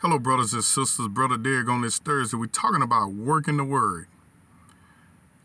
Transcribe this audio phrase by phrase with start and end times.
[0.00, 1.08] Hello, brothers and sisters.
[1.08, 2.36] Brother Derek on this Thursday.
[2.36, 4.08] We're talking about working the word.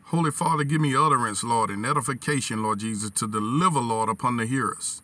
[0.08, 4.46] Holy Father, give me utterance, Lord, and edification, Lord Jesus, to deliver, Lord, upon the
[4.46, 5.02] hearers.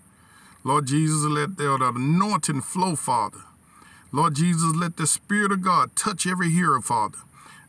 [0.66, 3.38] Lord Jesus, let the anointing flow, Father.
[4.12, 7.20] Lord Jesus, let the Spirit of God touch every hearer, Father.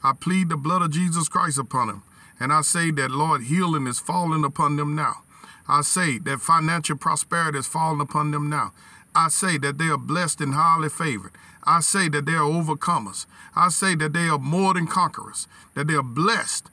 [0.02, 2.02] I plead the blood of Jesus Christ upon them.
[2.40, 5.22] And I say that, Lord, healing is falling upon them now.
[5.68, 8.72] I say that financial prosperity is falling upon them now.
[9.14, 11.32] I say that they are blessed and highly favored.
[11.68, 13.26] I say that they are overcomers.
[13.54, 16.70] I say that they are more than conquerors, that they are blessed,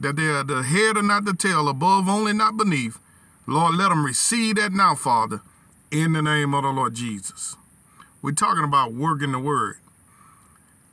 [0.00, 2.98] that they are the head and not the tail, above only, not beneath.
[3.46, 5.42] Lord, let them receive that now, Father,
[5.90, 7.56] in the name of the Lord Jesus.
[8.22, 9.76] We're talking about working the word.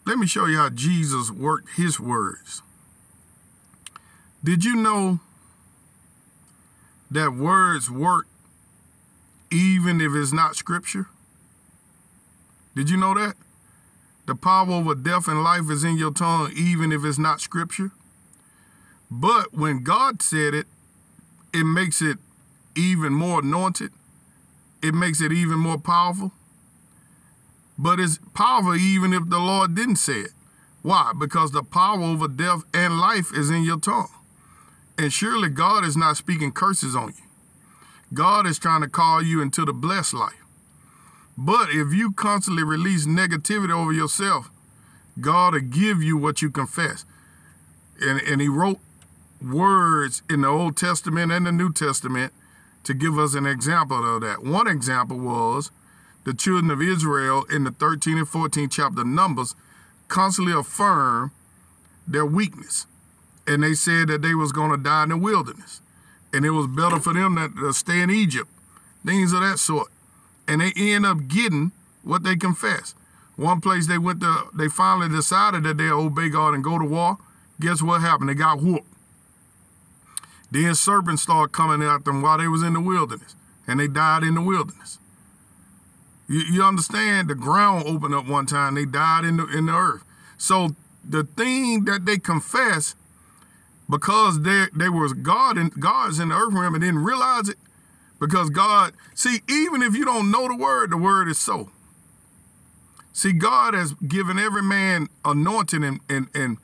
[0.05, 2.61] Let me show you how Jesus worked his words.
[4.43, 5.21] Did you know
[7.09, 8.27] that words work
[9.49, 11.07] even if it's not scripture?
[12.77, 13.33] Did you know that?
[14.27, 17.89] The power over death and life is in your tongue, even if it's not scripture.
[19.09, 20.67] But when God said it,
[21.51, 22.19] it makes it
[22.75, 23.89] even more anointed.
[24.83, 26.33] It makes it even more powerful.
[27.79, 30.31] But it's powerful even if the Lord didn't say it.
[30.83, 31.13] Why?
[31.17, 34.11] Because the power over death and life is in your tongue.
[34.99, 37.23] And surely God is not speaking curses on you.
[38.13, 40.46] God is trying to call you into the blessed life.
[41.37, 44.49] But if you constantly release negativity over yourself,
[45.21, 47.05] God will give you what you confess.
[48.01, 48.79] And, and he wrote
[49.41, 52.33] words in the Old Testament and the New Testament
[52.83, 54.43] to give us an example of that.
[54.43, 55.71] One example was
[56.23, 59.55] the children of Israel in the 13 and 14 chapter Numbers
[60.07, 61.31] constantly affirm
[62.07, 62.87] their weakness.
[63.45, 65.81] And they said that they was going to die in the wilderness.
[66.33, 68.49] And it was better for them to, to stay in Egypt.
[69.05, 69.89] Things of that sort
[70.47, 71.71] and they end up getting
[72.03, 72.95] what they confess.
[73.35, 76.85] One place they went to, they finally decided that they'll obey God and go to
[76.85, 77.17] war.
[77.59, 78.29] Guess what happened?
[78.29, 78.87] They got whooped.
[80.49, 83.35] Then serpents started coming at them while they was in the wilderness,
[83.67, 84.97] and they died in the wilderness.
[86.27, 87.29] You, you understand?
[87.29, 88.75] The ground opened up one time.
[88.75, 90.03] They died in the in the earth.
[90.37, 90.69] So
[91.07, 92.95] the thing that they confess,
[93.89, 97.57] because they they was God and God's in the earth realm and didn't realize it,
[98.19, 101.69] because God, see, even if you don't know the word, the word is so.
[103.13, 106.57] See, God has given every man anointing and and and,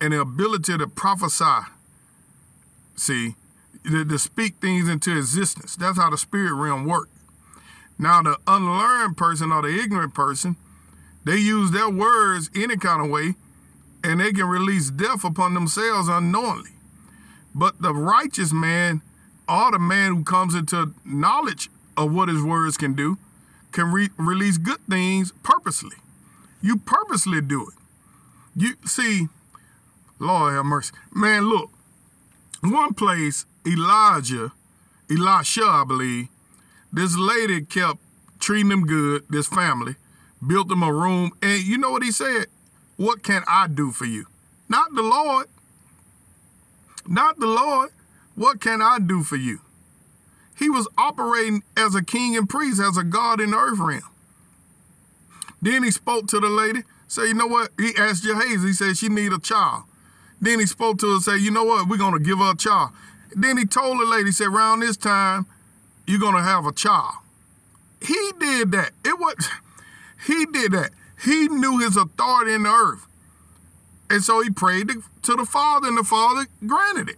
[0.00, 1.66] and the ability to prophesy.
[2.96, 3.34] See,
[3.84, 5.76] to, to speak things into existence.
[5.76, 7.10] That's how the spirit realm works.
[7.98, 10.56] Now, the unlearned person or the ignorant person,
[11.24, 13.34] they use their words any kind of way,
[14.02, 16.70] and they can release death upon themselves unknowingly.
[17.54, 19.02] But the righteous man
[19.50, 23.18] or the man who comes into knowledge of what his words can do
[23.72, 25.96] can re- release good things purposely.
[26.62, 27.74] You purposely do it.
[28.54, 29.28] You see,
[30.20, 30.92] Lord have mercy.
[31.12, 31.70] Man, look,
[32.62, 34.52] one place, Elijah,
[35.10, 36.28] Elisha, I believe,
[36.92, 37.98] this lady kept
[38.38, 39.96] treating them good, this family,
[40.46, 42.46] built them a room, and you know what he said?
[42.96, 44.26] What can I do for you?
[44.68, 45.46] Not the Lord.
[47.06, 47.90] Not the Lord.
[48.34, 49.60] What can I do for you?
[50.58, 54.02] He was operating as a king and priest, as a God in the earth realm.
[55.62, 57.70] Then he spoke to the lady, say, you know what?
[57.78, 59.84] He asked Gehazi, he said she need a child.
[60.40, 61.88] Then he spoke to her, say, you know what?
[61.88, 62.90] We're going to give her a child.
[63.34, 65.46] Then he told the lady, said, around this time,
[66.06, 67.14] you're going to have a child.
[68.00, 68.90] He did that.
[69.04, 69.48] It was,
[70.26, 70.90] he did that.
[71.24, 73.06] He knew his authority in the earth.
[74.10, 74.90] And so he prayed
[75.22, 77.16] to the Father, and the Father granted it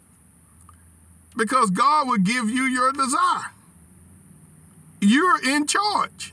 [1.37, 3.53] because God will give you your desire.
[5.00, 6.32] You're in charge.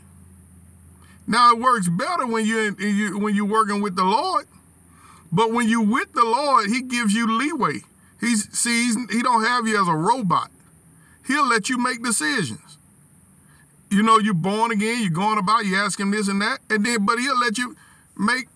[1.28, 4.48] Now it works better when you're in, when you're working with the Lord,
[5.32, 7.82] but when you're with the Lord, He gives you leeway.
[8.20, 10.50] He sees He don't have you as a robot.
[11.28, 12.78] He'll let you make decisions.
[13.92, 15.02] You know, you're born again.
[15.02, 15.66] You're going about.
[15.66, 17.76] You ask Him this and that, and then but He'll let you
[18.18, 18.48] make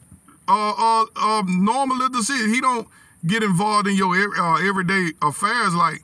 [0.48, 2.54] uh, uh, uh normal decisions.
[2.54, 2.88] He don't
[3.26, 6.02] get involved in your uh, everyday affairs like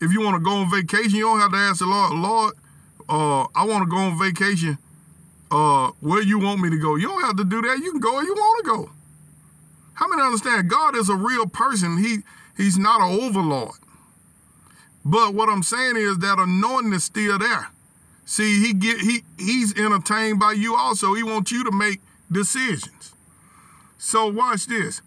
[0.00, 2.54] if you want to go on vacation, you don't have to ask the Lord, Lord,
[3.08, 4.78] uh, I want to go on vacation.
[5.50, 6.96] Uh, where you want me to go?
[6.96, 7.78] You don't have to do that.
[7.78, 8.90] You can go where you want to go.
[9.94, 11.98] How many understand God is a real person?
[11.98, 12.18] He
[12.56, 13.76] he's not an overlord.
[15.04, 17.70] But what I'm saying is that anointing is still there.
[18.24, 21.14] See, he get he he's entertained by you also.
[21.14, 22.00] He wants you to make
[22.30, 23.14] decisions.
[23.98, 25.00] So watch this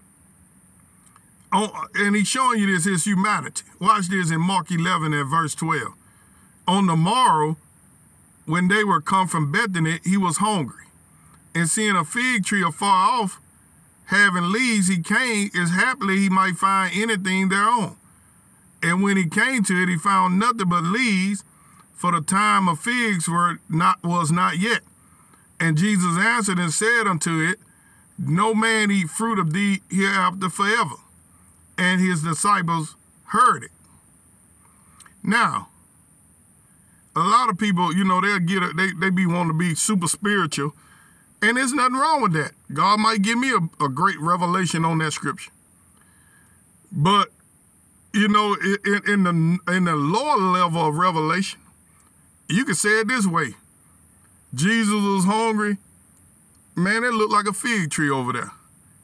[1.51, 3.63] oh, and he's showing you this his humanity.
[3.79, 5.93] Watch this in Mark 11 and verse 12.
[6.67, 7.57] On the morrow,
[8.45, 10.85] when they were come from Bethany, he was hungry.
[11.55, 13.41] and seeing a fig tree afar off,
[14.05, 17.95] having leaves, he came as happily he might find anything thereon.
[18.81, 21.43] And when he came to it, he found nothing but leaves,
[21.93, 24.81] for the time of figs were not was not yet.
[25.59, 27.59] And Jesus answered and said unto it,
[28.17, 30.95] No man eat fruit of thee hereafter forever.
[31.79, 32.95] And his disciples
[33.27, 33.71] heard it.
[35.23, 35.69] Now,
[37.15, 39.75] a lot of people, you know, they'll get it, they, they be wanting to be
[39.75, 40.73] super spiritual.
[41.41, 42.51] And there's nothing wrong with that.
[42.73, 45.51] God might give me a, a great revelation on that scripture.
[46.91, 47.29] But,
[48.13, 51.61] you know, in, in the in the lower level of revelation,
[52.49, 53.53] you can say it this way.
[54.53, 55.77] Jesus was hungry.
[56.75, 58.51] Man, it looked like a fig tree over there.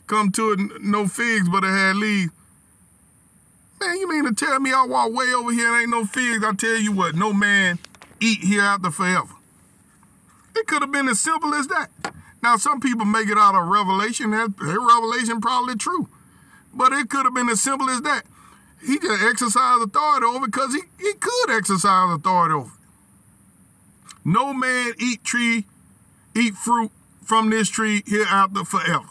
[0.08, 2.32] Come to it, no figs, but it had leaves.
[3.80, 6.44] Man, you mean to tell me I walk way over here and ain't no figs?
[6.44, 7.80] I tell you what, no man
[8.20, 9.34] eat hereafter forever.
[10.56, 11.90] It could have been as simple as that.
[12.42, 14.32] Now, some people make it out of revelation.
[14.32, 16.08] That revelation probably true.
[16.74, 18.24] But it could have been as simple as that.
[18.86, 22.72] He just exercised authority over because he, he could exercise authority over
[24.24, 25.66] No man eat tree,
[26.36, 26.92] eat fruit
[27.24, 29.10] from this tree hereafter forever.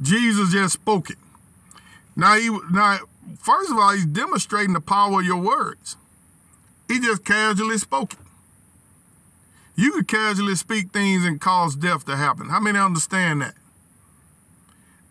[0.00, 1.18] Jesus just spoke it.
[2.16, 2.98] Now he now
[3.38, 5.96] first of all, he's demonstrating the power of your words.
[6.88, 8.18] He just casually spoke it.
[9.74, 12.50] You could casually speak things and cause death to happen.
[12.50, 13.54] How many understand that?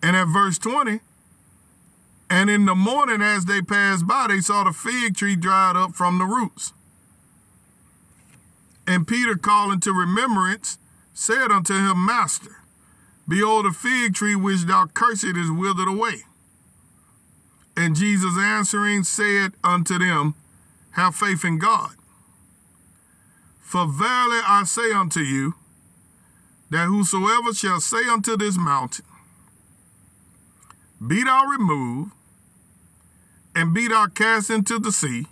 [0.04, 1.00] And at verse 20,
[2.30, 5.94] and in the morning as they passed by, they saw the fig tree dried up
[5.94, 6.74] from the roots.
[8.88, 10.78] And Peter, calling to remembrance,
[11.14, 12.58] said unto him, Master,
[13.28, 16.24] behold, the fig tree which thou cursed is withered away.
[17.76, 20.36] And Jesus answering said unto them,
[20.92, 21.92] Have faith in God.
[23.62, 25.56] For verily I say unto you,
[26.70, 29.06] that whosoever shall say unto this mountain,
[31.06, 32.12] Be thou removed,
[33.56, 35.28] and be thou cast into the sea,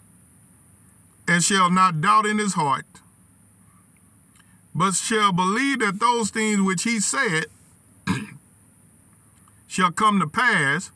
[1.28, 2.86] and shall not doubt in his heart,
[4.74, 7.46] but shall believe that those things which he said
[9.68, 10.92] shall come to pass,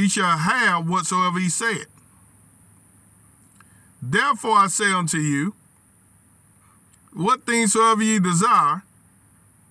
[0.00, 1.86] he shall have whatsoever he said.
[4.02, 5.54] Therefore I say unto you,
[7.12, 8.82] what things soever ye desire,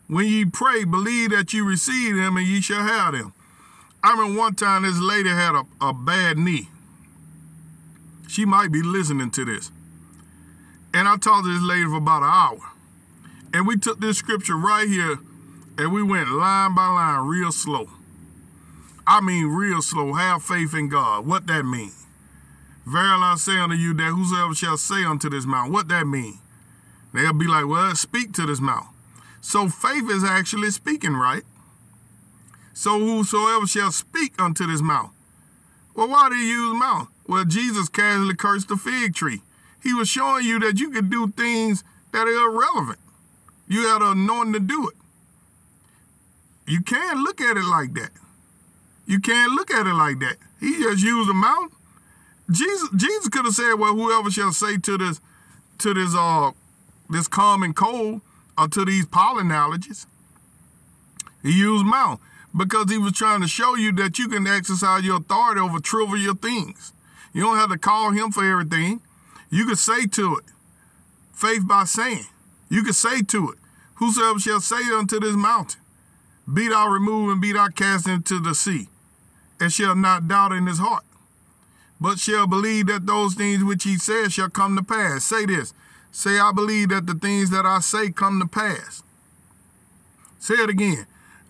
[0.08, 3.34] when ye pray, believe that you receive them and ye shall have them.
[4.04, 6.70] I remember one time this lady had a, a bad knee.
[8.28, 9.72] She might be listening to this.
[10.94, 12.72] And I talked to this lady for about an hour.
[13.54, 15.20] And we took this scripture right here
[15.78, 17.90] and we went line by line real slow.
[19.12, 20.14] I mean real slow.
[20.14, 21.26] Have faith in God.
[21.26, 21.94] What that mean?
[22.86, 26.38] Verily I say unto you that whosoever shall say unto this mountain, what that mean?
[27.12, 28.86] They'll be like, well, speak to this mouth.
[29.42, 31.42] So faith is actually speaking, right?
[32.74, 35.10] So whosoever shall speak unto this mouth.
[35.96, 37.08] Well, why do you use mouth?
[37.28, 39.42] Well, Jesus casually cursed the fig tree.
[39.82, 43.00] He was showing you that you could do things that are irrelevant.
[43.68, 44.96] You had an anointing to do it.
[46.68, 48.12] You can't look at it like that.
[49.10, 50.38] You can't look at it like that.
[50.60, 51.72] He just used a mouth.
[52.52, 55.20] Jesus, Jesus could have said, "Well, whoever shall say to this,
[55.80, 56.52] to this, uh,
[57.10, 58.22] this common cold
[58.56, 60.06] or to these pollen allergies.
[61.42, 62.20] He used mouth
[62.56, 66.36] because he was trying to show you that you can exercise your authority over trivial
[66.36, 66.94] things.
[67.34, 69.02] You don't have to call him for everything.
[69.50, 70.44] You can say to it,
[71.34, 72.28] faith by saying.
[72.70, 73.58] You can say to it,
[73.96, 75.82] whosoever shall say unto this mountain,
[76.52, 78.88] be thou removed and be thou cast into the sea,
[79.60, 81.04] and shall not doubt in his heart,
[82.00, 85.24] but shall believe that those things which he says shall come to pass.
[85.24, 85.74] Say this,
[86.12, 89.04] Say, I believe that the things that I say come to pass.
[90.40, 91.06] Say it again.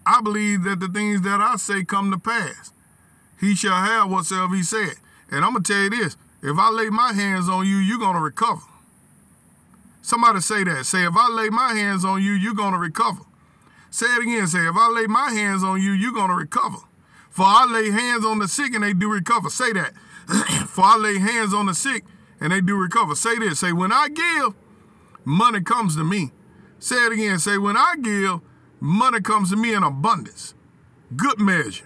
[0.05, 2.73] I believe that the things that I say come to pass.
[3.39, 4.95] He shall have whatsoever he said.
[5.31, 7.99] And I'm going to tell you this if I lay my hands on you, you're
[7.99, 8.61] going to recover.
[10.01, 10.85] Somebody say that.
[10.85, 13.21] Say, if I lay my hands on you, you're going to recover.
[13.91, 14.47] Say it again.
[14.47, 16.77] Say, if I lay my hands on you, you're going to recover.
[17.29, 19.49] For I lay hands on the sick and they do recover.
[19.49, 19.93] Say that.
[20.67, 22.03] For I lay hands on the sick
[22.39, 23.15] and they do recover.
[23.15, 23.59] Say this.
[23.59, 24.55] Say, when I give,
[25.23, 26.31] money comes to me.
[26.79, 27.39] Say it again.
[27.39, 28.41] Say, when I give,
[28.79, 30.53] money comes to me in abundance.
[31.15, 31.85] Good measure.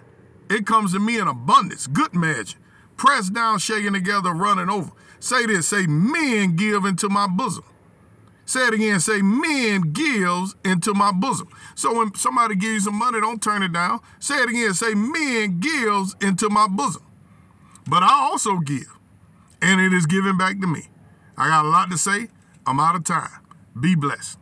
[0.49, 1.87] It comes to me in abundance.
[1.87, 2.57] Good measure.
[2.97, 4.91] Pressed down, shaking together, running over.
[5.19, 5.67] Say this.
[5.67, 7.63] Say, men give into my bosom.
[8.45, 8.99] Say it again.
[8.99, 11.47] Say, men gives into my bosom.
[11.75, 13.99] So when somebody gives you some money, don't turn it down.
[14.19, 14.73] Say it again.
[14.73, 17.03] Say, men gives into my bosom.
[17.87, 18.93] But I also give
[19.63, 20.89] and it is given back to me.
[21.37, 22.27] I got a lot to say.
[22.67, 23.31] I'm out of time.
[23.79, 24.37] Be blessed.